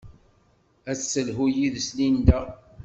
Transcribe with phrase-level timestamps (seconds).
[0.91, 2.39] Ad d-telhu yes-s Linda.